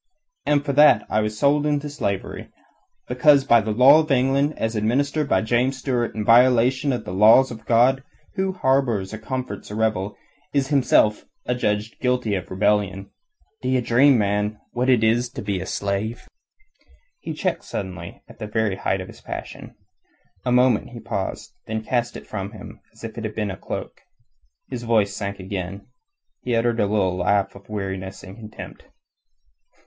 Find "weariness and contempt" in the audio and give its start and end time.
27.69-28.85